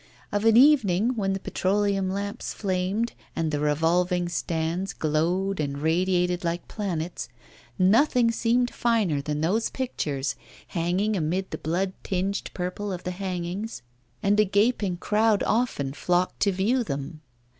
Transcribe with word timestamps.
Of 0.31 0.45
an 0.45 0.57
evening, 0.57 1.15
when 1.15 1.33
the 1.33 1.39
petroleum 1.39 2.09
lamps 2.09 2.55
flamed 2.55 3.13
and 3.35 3.51
the 3.51 3.59
revolving 3.59 4.29
stands 4.29 4.93
glowed 4.93 5.59
and 5.59 5.77
radiated 5.77 6.43
like 6.43 6.67
planets, 6.67 7.29
nothing 7.77 8.31
seemed 8.31 8.73
finer 8.73 9.21
than 9.21 9.41
those 9.41 9.69
pictures 9.69 10.35
hanging 10.69 11.15
amid 11.15 11.51
the 11.51 11.59
blood 11.59 11.93
tinged 12.01 12.49
purple 12.55 12.91
of 12.91 13.03
the 13.03 13.11
hangings, 13.11 13.83
and 14.23 14.39
a 14.39 14.43
gaping 14.43 14.97
crowd 14.97 15.43
often 15.45 15.93
flocked 15.93 16.39
to 16.39 16.51
view 16.51 16.83
them. 16.83 17.21